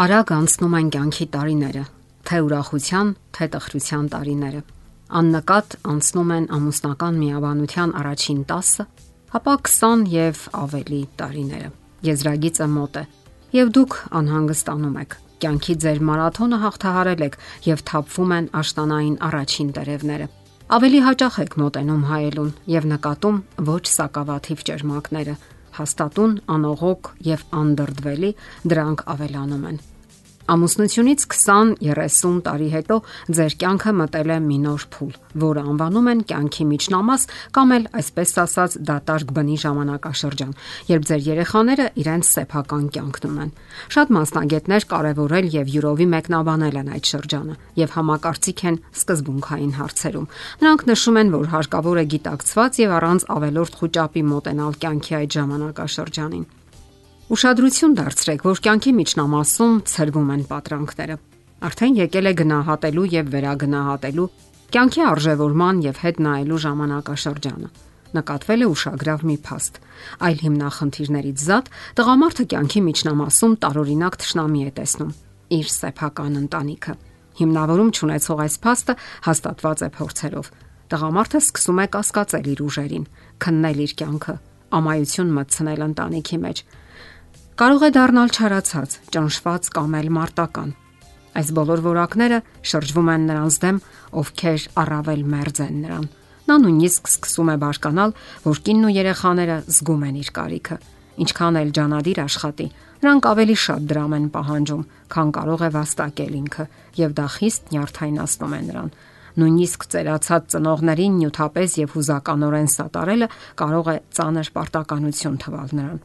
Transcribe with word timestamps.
Արագ 0.00 0.30
անցնում 0.32 0.74
են 0.78 0.86
կյանքի 0.94 1.24
տարիները, 1.34 1.80
թե 2.24 2.36
ուրախության, 2.46 3.08
թե 3.36 3.46
տխրության 3.52 4.06
տարիները։ 4.14 4.60
Աննկատ 5.20 5.74
անցնում 5.92 6.30
են 6.36 6.46
ամուսնական 6.56 7.18
միաբանության 7.20 7.92
առաջին 8.00 8.38
10-ը, 8.52 8.86
ապա 9.36 9.56
20 9.66 10.06
եւ 10.14 10.40
ավելի 10.56 11.00
տարիները։ 11.20 11.68
Եզրագիծը 12.08 12.68
մոտ 12.78 12.96
է, 12.96 13.04
եւ 13.60 13.74
դուք 13.76 13.98
անհանգստանում 14.22 14.96
եք։ 15.04 15.18
Կյանքի 15.44 15.76
ձեր 15.84 16.02
մարաթոնը 16.08 16.62
հաղթահարել 16.64 17.26
եք 17.28 17.38
եւ 17.68 17.84
թափվում 17.92 18.34
են 18.40 18.50
աշտանային 18.64 19.20
առաջին 19.28 19.70
տերևները։ 19.76 20.32
Ավելի 20.80 21.00
հաճախ 21.10 21.38
եք 21.44 21.60
մոտենում 21.60 22.02
հայելուն 22.08 22.50
եւ 22.80 22.90
նկատում 22.94 23.44
ոչ 23.68 23.84
սակավաթիվ 24.00 24.66
ճերմակները, 24.70 25.38
հաստատուն, 25.80 26.34
անողոք 26.56 27.14
եւ 27.30 27.46
անդրդվելի 27.60 28.34
դրանք 28.72 29.08
ավելանում 29.14 29.64
են։ 29.74 29.80
Ամուսնությունից 30.50 31.24
20-30 31.30 32.38
տարի 32.42 32.68
հետո 32.72 32.96
ձեր 33.38 33.54
կյանքը 33.60 33.92
մտել 34.00 34.30
է 34.34 34.38
մի 34.42 34.56
նոր 34.64 34.86
փուլ, 34.90 35.12
որը 35.42 35.62
անվանում 35.70 36.08
են 36.10 36.22
կյանքի 36.30 36.64
միջնամաս 36.70 37.26
կամ 37.54 37.74
էլ 37.76 37.86
այսպես 38.00 38.32
ասած 38.44 38.76
դատարկ 38.90 39.30
բնի 39.36 39.56
ժամանակաշրջան, 39.62 40.52
երբ 40.90 41.06
ձեր 41.10 41.22
երեխաները 41.30 41.86
իրենց 42.02 42.30
սեփական 42.34 42.84
կյանքն 42.98 43.30
ունեն։ 43.30 43.54
Շատ 43.94 44.14
մասնագետներ 44.18 44.86
կարևորել 44.90 45.50
եւ 45.54 45.74
յուրովի 45.78 46.06
մեկնաբանել 46.18 46.80
են 46.82 46.94
այդ 46.98 47.10
շրջանը 47.14 47.58
եւ 47.78 47.98
համակարծիք 48.00 48.64
են 48.70 48.80
սկզբունքային 48.90 49.74
հարցերում։ 49.78 50.30
Նրանք 50.66 50.86
նշում 50.90 51.20
են, 51.22 51.34
որ 51.38 51.52
հարկավոր 51.54 52.00
է 52.02 52.08
գիտակցված 52.16 52.80
եւ 52.82 52.96
առանց 52.98 53.28
ավելորդ 53.38 53.82
խոճապի 53.84 54.24
մոտենալ 54.34 54.80
կյանքի 54.82 55.14
այդ 55.20 55.36
ժամանակաշրջանին։ 55.38 56.48
Ուշադրություն 57.30 57.92
դարձրեք, 57.94 58.40
որ 58.42 58.60
կյանքի 58.64 58.92
միջնամասում 58.96 59.74
ծրվում 59.86 60.30
են 60.34 60.40
պատրանքները։ 60.50 61.16
Արդեն 61.68 61.98
եկել 62.00 62.26
է 62.26 62.32
գնահատելու 62.40 63.04
եւ 63.12 63.28
վերագնահատելու 63.34 64.24
կյանքի 64.74 65.04
արժևորման 65.10 65.82
եւ 65.84 66.00
հետ 66.02 66.18
նայելու 66.26 66.58
ժամանակաշրջանը։ 66.64 67.70
Նկատվել 68.18 68.64
է 68.66 68.68
ուշագրավ 68.74 69.22
մի 69.30 69.36
փաստ։ 69.46 69.78
Այլ 70.26 70.42
հիմնախնդիրներից 70.42 71.46
զատ 71.46 71.70
տղամարդը 72.02 72.44
կյանքի 72.50 72.80
միջնամասում 72.90 73.54
տարօրինակ 73.62 74.18
ճշնամի 74.26 74.60
է 74.66 74.74
տեսնում 74.80 75.14
իր 75.54 75.66
սեփական 75.70 76.34
ընտանիքը։ 76.42 76.98
Հիմնավորում 77.38 77.94
ճանաչող 77.94 78.44
այս 78.50 78.54
փաստը 78.66 78.94
հաստատված 79.30 79.86
է 79.86 79.90
փորձերով։ 79.94 80.52
Տղամարդը 80.90 81.40
սկսում 81.46 81.78
է 81.78 81.86
կասկածել 81.94 82.46
իր 82.50 82.60
ուժերին, 82.66 83.08
քննել 83.38 83.82
իր 83.86 83.92
կյանքը, 84.02 84.34
ամայություն 84.80 85.34
մտցնել 85.38 85.84
ընտանիքի 85.86 86.38
մեջ 86.50 86.66
կարող 87.58 87.82
է 87.86 87.90
դառնալ 87.96 88.30
չարացած, 88.30 88.94
ճնշված 89.14 89.68
կամ 89.74 89.96
էլ 90.00 90.08
մարտական։ 90.16 90.70
Այս 91.40 91.50
բոլոր 91.56 91.82
որակները 91.86 92.38
շրջվում 92.70 93.10
են 93.14 93.26
նրանց 93.30 93.58
դեմ, 93.64 93.76
ովքեր 94.20 94.64
առավել 94.82 95.22
մերձ 95.34 95.60
են 95.66 95.76
նրան։ 95.84 96.06
Նա 96.50 96.56
նույնիսկ 96.64 97.10
սկսում 97.10 97.50
է 97.50 97.56
բашկանալ, 97.64 98.14
որ 98.46 98.62
կինն 98.66 98.86
ու 98.88 98.94
երեխաները 98.96 99.56
զգում 99.70 100.02
են 100.10 100.16
իր 100.20 100.30
կարիքը։ 100.40 100.76
Ինչքան 101.20 101.58
էլ 101.60 101.70
ջանադիր 101.76 102.18
աշխատի, 102.24 102.66
նրանք 103.00 103.28
ավելի 103.30 103.56
շատ 103.60 103.86
դրամ 103.90 104.12
են 104.18 104.26
պահանջում, 104.34 104.84
քան 105.14 105.30
կարող 105.36 105.60
է 105.60 105.70
վաստակել 105.76 106.34
ինքը, 106.40 106.64
եւ 107.00 107.14
դա 107.20 107.26
խիստ 107.36 107.72
նյարդայնացնում 107.74 108.54
է 108.56 108.60
նրան 108.70 108.92
նույնիսկ 109.40 109.84
ծերացած 109.92 110.46
ծնողներին 110.54 111.18
նյութապես 111.20 111.76
եւ 111.80 111.92
հուզականորեն 111.96 112.70
սատարելը 112.74 113.28
կարող 113.60 113.90
է 113.92 113.96
ծանր 114.16 114.50
պարտականություն 114.56 115.38
թվալ 115.44 115.74
նրան։ 115.78 116.00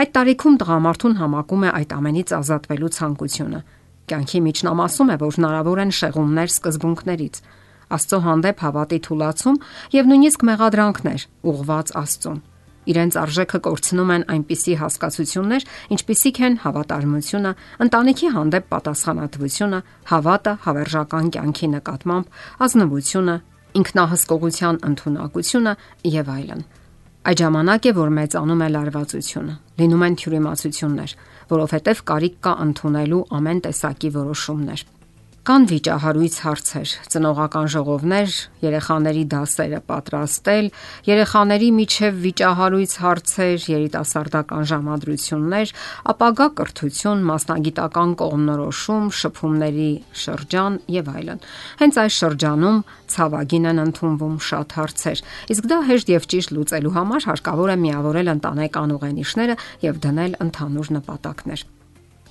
Այդ 0.00 0.10
տարիքում 0.16 0.58
տղամարդուն 0.60 1.16
համակում 1.20 1.64
է 1.66 1.70
այդ 1.80 1.94
ամենից 2.00 2.34
ազատվելու 2.40 2.92
ցանկությունը։ 2.96 3.60
Կյանքի 4.10 4.40
միջնամասում 4.50 5.10
է, 5.10 5.16
որ 5.20 5.34
հնարավոր 5.40 5.80
են 5.84 5.92
շեղումներ 6.00 6.48
սկզբունքներից, 6.50 7.36
Աստծո 7.90 8.18
հանդեպ 8.22 8.60
հավատի 8.62 8.98
թուլացում 9.06 9.56
եւ 9.98 10.08
նույնիսկ 10.10 10.44
մեղադրանքներ 10.46 11.26
ուղված 11.50 11.92
Աստծուն։ 12.00 12.40
Իրենց 12.90 13.16
արժեքը 13.20 13.58
կորցնում 13.66 14.12
են 14.14 14.24
այնպիսի 14.34 14.74
հասկացություններ, 14.80 15.66
ինչպիսիք 15.94 16.40
են 16.46 16.56
հավատարմությունը, 16.64 17.52
ընտանիքի 17.86 18.30
հանդեպ 18.36 18.68
պատասխանատվությունը, 18.72 19.80
հավատը 20.10 20.54
հավերժական 20.64 21.30
կյանքի 21.36 21.70
նկատմամբ, 21.76 22.34
ազնվությունը, 22.66 23.36
ինքնահսկողության 23.80 24.84
ընդունակությունը 24.90 25.74
եւ 26.16 26.36
այլն։ 26.40 26.68
Այդ 27.20 27.40
ժամանակ 27.42 27.86
է, 27.90 27.90
որ 27.98 28.10
մեծանում 28.16 28.62
է 28.64 28.68
լարվածությունը։ 28.74 29.54
Լինում 29.80 30.04
են 30.06 30.14
թյուրիմացություններ, 30.20 31.10
որովհետև 31.50 32.00
կարիք 32.10 32.38
կա 32.46 32.52
ընդունելու 32.64 33.18
ամեն 33.36 33.60
տեսակի 33.66 34.10
որոշումներ։ 34.14 34.84
Կան 35.40 35.62
վիճահարույց 35.70 36.34
հարցեր, 36.44 36.90
ծնողական 37.14 37.68
ժողովներ, 37.72 38.32
երեխաների 38.60 39.22
դասերը 39.32 39.78
պատրաստել, 39.88 40.68
երեխաների 41.08 41.70
միջև 41.78 42.18
վիճահարույց 42.26 42.96
հարցեր, 43.00 43.64
երիտասարդական 43.72 44.68
ժամադրություններ, 44.72 45.72
ապագա 46.12 46.48
կրթություն, 46.60 47.24
մասնագիտական 47.32 48.14
կողմնորոշում, 48.20 49.08
շփումների 49.22 49.90
շրջան 50.26 50.78
եւ 51.00 51.10
այլն։ 51.16 51.42
Հենց 51.80 52.00
այս 52.04 52.20
շրջանում 52.20 52.84
ցավագին 53.16 53.72
են 53.72 53.84
ընդունվում 53.88 54.38
շատ 54.44 54.76
հարցեր, 54.76 55.26
իսկ 55.56 55.72
դա 55.72 55.82
հեշտ 55.88 56.16
եւ 56.20 56.30
ճիշտ 56.36 56.56
լուծելու 56.60 56.96
համար 57.00 57.32
հարկավոր 57.32 57.74
է 57.80 57.80
միավորել 57.88 58.34
ընտանեկան 58.36 58.96
ուղենիշները 59.00 59.60
եւ 59.88 60.04
դնել 60.04 60.40
ընդհանուր 60.44 60.96
նպատակներ։ 61.00 61.68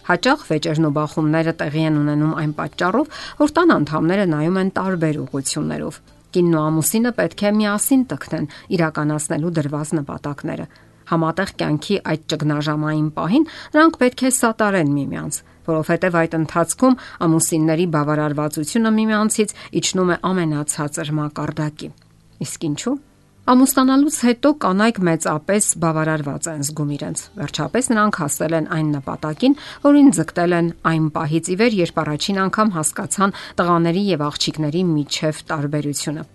Հաճախ 0.09 0.43
վեճերն 0.49 0.87
ու 0.87 0.93
բախումները 0.95 1.51
տեղի 1.59 1.81
են 1.85 1.97
ունենում 1.99 2.31
այն 2.41 2.53
պատճառով, 2.57 3.09
որ 3.39 3.51
տան 3.53 3.73
անդամները 3.75 4.23
նայում 4.29 4.55
են 4.59 4.71
տարբեր 4.79 5.19
ուղություններով։ 5.23 5.99
Կինն 6.33 6.55
ու 6.57 6.63
ամուսինը 6.69 7.11
պետք 7.19 7.43
է 7.45 7.51
միասին 7.59 8.01
տքնեն 8.09 8.47
իրականացնելու 8.77 9.51
դրված 9.59 9.91
նպատակները։ 9.99 10.65
Համատեղ 11.09 11.53
կյանքի 11.61 11.95
այդ 12.09 12.25
ճգնաժամային 12.33 13.09
պահին 13.17 13.45
նրանք 13.73 13.99
պետք 14.01 14.23
է 14.29 14.31
սատարեն 14.39 14.93
միմյանց, 14.97 15.39
որովհետև 15.69 16.17
այդ 16.21 16.37
ընթացքում 16.39 16.97
ամուսինների 17.29 17.85
բավարարվածությունը 17.97 18.93
միմյանցից 18.97 19.55
իջնում 19.81 20.13
է 20.13 20.17
ամենացածր 20.29 21.13
մակարդակի։ 21.21 21.93
Իսկ 22.45 22.67
ինչու՞ 22.69 22.97
Ամուսնանալուց 23.49 24.17
հետո 24.27 24.49
կանայք 24.61 24.97
մեծապես 25.07 25.67
բավարարված 25.81 26.47
են 26.51 26.59
զգում 26.67 26.89
իրենց։ 26.95 27.21
Վերջապես 27.39 27.87
նրանք 27.89 28.19
հասել 28.21 28.55
են 28.57 28.67
այն 28.75 28.91
նպատակին, 28.93 29.55
որին 29.85 30.11
ձգտել 30.17 30.53
են 30.57 30.67
այն 30.91 31.07
պահից 31.15 31.49
ի 31.49 31.55
վեր, 31.61 31.77
երբ 31.79 31.97
առաջին 32.03 32.37
անգամ 32.43 32.69
հասկացան 32.77 33.33
տղաների 33.57 34.03
եւ 34.09 34.21
աղջիկների 34.27 34.83
միջև 34.91 35.41
տարբերությունը։ 35.49 36.27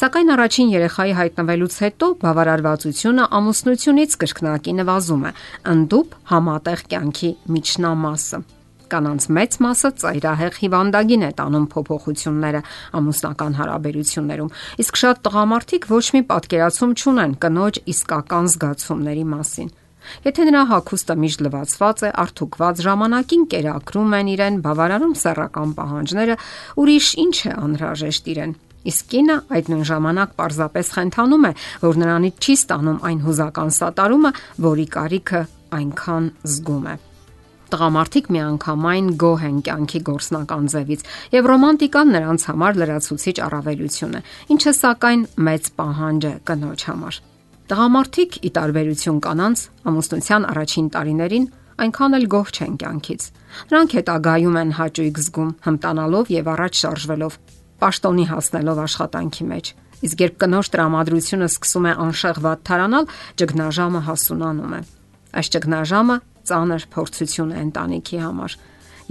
Սակայն 0.00 0.32
առաջին 0.32 0.72
երեխայի 0.72 1.14
հայտնվելուց 1.20 1.76
հետո 1.84 2.10
բավարարվածությունը 2.24 3.28
ամուսնությունից 3.36 4.18
կրկնակի 4.24 4.76
նվազում 4.80 5.28
է, 5.28 5.36
ընդդուպ 5.76 6.18
համատեղ 6.32 6.88
կյանքի 6.88 7.32
միջնամասը 7.52 8.44
կանանց 8.92 9.28
մեծ 9.36 9.58
մասը 9.66 9.90
ծայրահեղ 10.02 10.58
հիվանդագին 10.62 11.26
է 11.26 11.30
տանում 11.42 11.66
փոփոխությունները 11.72 12.62
ամուսնական 13.00 13.58
հարաբերություններում։ 13.60 14.50
Իսկ 14.84 15.00
շատ 15.02 15.22
տղամարդիկ 15.26 15.86
ոչ 15.92 16.06
մի 16.16 16.22
պատկերացում 16.32 16.96
չունեն 17.02 17.38
կնոջ 17.42 17.80
իսկական 17.92 18.50
զգացումների 18.52 19.24
մասին։ 19.32 19.72
Եթե 20.26 20.46
նրա 20.48 20.62
հագուստը 20.70 21.14
միշտ 21.22 21.44
լվացված 21.46 22.02
է, 22.02 22.10
արթուկված 22.22 22.82
ժամանակին 22.86 23.44
կերակրում 23.52 24.16
են 24.18 24.30
իրեն, 24.32 24.58
բավարարում 24.66 25.14
սեռական 25.22 25.74
պահանջները, 25.78 26.36
ուրիշ 26.82 27.12
ինչ 27.22 27.36
է 27.38 27.54
անհրաժեշտ 27.62 28.32
իրեն։ 28.34 28.56
Իսկ 28.82 29.12
կինը 29.12 29.36
այդ 29.54 29.70
նույն 29.72 29.86
ժամանակ 29.92 30.34
պարզապես 30.42 30.92
խենթանում 30.96 31.46
է, 31.46 31.52
որ 31.86 32.02
նրանից 32.02 32.42
չի 32.42 32.58
ստանում 32.58 32.98
այն 33.12 33.22
հուզական 33.28 33.72
սատարումը, 33.78 34.34
որի 34.66 34.90
կարիքը 34.98 35.46
այնքան 35.78 36.28
զգում 36.56 36.92
է 36.96 36.98
տղամարդիկ 37.72 38.26
միանգամայն 38.36 39.06
գոհ 39.22 39.44
են 39.48 39.58
կյանքի 39.66 40.00
գործնական 40.08 40.66
ձևից 40.72 41.04
եւ 41.32 41.48
ռոմանտիկան 41.52 42.12
նրանց 42.16 42.44
համար 42.52 42.78
լրացուցիչ 42.82 43.36
առավելություն 43.46 44.16
է, 44.18 44.20
ինչը 44.52 44.72
սակայն 44.82 45.22
մեծ 45.48 45.70
պահանջ 45.80 46.22
է 46.28 46.34
կնոջ 46.52 46.84
համար։ 46.92 47.18
Տղամարդիկ 47.72 48.32
ի 48.42 48.50
տարբերություն 48.58 49.18
կանանց 49.24 49.58
ամուսնության 49.88 50.46
առաջին 50.52 50.88
տարիներին 50.92 51.46
այնքան 51.82 52.16
էլ 52.18 52.26
գոհ 52.32 52.48
չեն 52.52 52.74
կյանքից։ 52.82 53.22
Նրանք 53.72 53.94
հետագայում 53.96 54.58
են 54.62 54.72
հաճույք 54.76 55.20
զգում, 55.22 55.50
հմտանալով 55.66 56.32
եւ 56.32 56.50
առաջ 56.52 56.82
շարժվելով, 56.82 57.38
պաշտոնի 57.82 58.26
հասնելով 58.32 58.82
աշխատանքի 58.82 59.46
մեջ։ 59.52 59.72
Իսկ 60.02 60.22
երբ 60.22 60.36
կնոջ 60.42 60.70
տրամադրությունը 60.74 61.48
սկսում 61.52 61.86
է 61.86 61.92
անշեղված 62.02 62.62
թարանալ, 62.68 63.08
ճգնաժամը 63.42 64.00
հասունանում 64.10 64.72
է։ 64.76 64.80
Այս 65.32 65.50
ճգնաժամը 65.56 66.16
ծանր 66.50 66.86
փորձություն 66.94 67.52
է 67.52 67.62
ընտանիքի 67.68 68.20
համար։ 68.22 68.56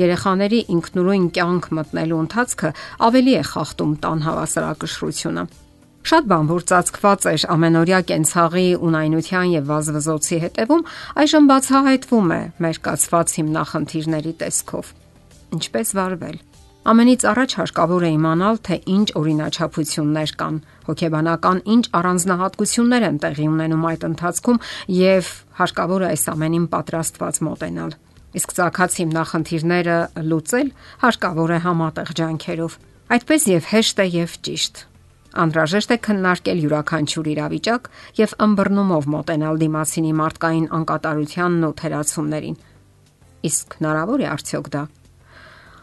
Երեխաների 0.02 0.60
ինքնուրույն 0.76 1.26
կյանք 1.36 1.66
մտնելու 1.78 2.22
ընթացքը 2.26 2.70
ավելի 3.08 3.34
է 3.42 3.44
խախտում 3.52 3.92
տան 4.06 4.24
հավասարակշռությունը։ 4.28 5.44
Շատ 6.02 6.30
բան 6.32 6.48
որ 6.50 6.64
ծածկված 6.72 7.28
էր 7.32 7.44
ամենօրյա 7.56 8.00
կենցաղի 8.10 8.66
ունայնության 8.90 9.52
եւ 9.54 9.68
վազվզոցի 9.70 10.40
հետևում, 10.46 10.88
այժմ 11.22 11.52
բացահայտվում 11.52 12.34
է 12.38 12.42
մեր 12.66 12.82
կացված 12.90 13.36
հիմնախնդիրների 13.38 14.34
տեսքով։ 14.42 14.96
ինչպես 15.52 15.94
վարվել։ 16.00 16.51
Ամենից 16.82 17.24
առաջ 17.30 17.52
հարկավոր 17.60 18.04
է 18.08 18.10
իմանալ, 18.16 18.56
թե 18.66 18.76
ինչ 18.90 19.08
օրինաչափություններ 19.20 20.32
կան, 20.42 20.56
հոգեբանական 20.88 21.58
ինչ 21.74 21.84
առանձնահատկություններ 21.94 23.04
են 23.06 23.20
տեղի 23.22 23.46
ունենում 23.52 23.84
այդ 23.92 24.06
ընթացքում 24.08 24.62
եւ 24.98 25.28
հարկավոր 25.62 26.02
է 26.02 26.08
այս 26.10 26.24
ամենին 26.34 26.66
պատրաստված 26.74 27.36
մոտենալ։ 27.46 27.92
Իսկ 28.42 28.56
ցակած 28.58 28.98
հիմնախնդիրները 28.98 29.98
լուծել 30.32 30.72
հարկավոր 31.06 31.54
է 31.54 31.60
համատեղ 31.70 32.10
ջանքերով։ 32.18 32.78
Այդպես 33.12 33.46
եւ 33.52 33.70
հեշտ 33.76 34.02
է 34.02 34.08
եւ 34.18 34.34
ճիշտ։ 34.50 34.82
Անհրաժեշտ 35.42 35.92
է 35.92 35.98
քննարկել 36.08 36.64
յուրաքանչյուր 36.66 37.30
իրավիճակ 37.36 37.92
եւ 38.22 38.34
ըմբռնումով 38.48 39.06
մոտենալ 39.16 39.62
դիմացինի 39.62 40.16
մարդկային 40.22 40.66
անկատարությանն 40.82 41.70
ու 41.70 41.76
թերացումներին։ 41.82 42.58
Իսկ 43.52 43.78
հնարավոր 43.82 44.26
է 44.26 44.28
արդյոք 44.32 44.74
դա։ 44.74 44.84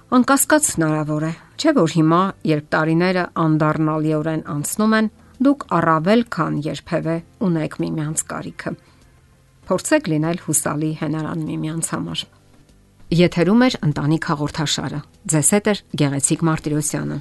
Անկասկած 0.09 0.67
հնարավոր 0.73 1.25
է։ 1.29 1.31
Չէ՞ 1.61 1.73
որ 1.77 1.91
հիմա, 1.93 2.19
երբ 2.49 2.69
տարիները 2.73 3.25
անդառնալիորեն 3.43 4.43
անցնում 4.55 4.95
են, 4.99 5.11
դուք 5.45 5.67
առավել 5.79 6.23
քան 6.33 6.55
երբևէ 6.65 7.17
ունեք 7.45 7.77
միմյանց 7.85 8.23
կարիքը։ 8.33 8.73
Փորձեք 9.69 10.09
լինել 10.09 10.41
հուսալի 10.49 10.91
հենարան 11.03 11.43
միմյանց 11.53 11.91
համար։ 11.93 12.25
Եթերում 13.19 13.67
է 13.69 13.69
ընտանիք 13.89 14.31
հաղորդաշարը։ 14.33 15.03
Ձեզ 15.29 15.53
հետ 15.59 15.69
է 15.69 15.75
Գեղեցիկ 16.01 16.47
Մարտիրոսյանը։ 16.49 17.21